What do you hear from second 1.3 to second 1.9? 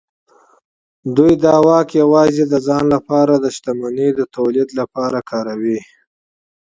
دا واک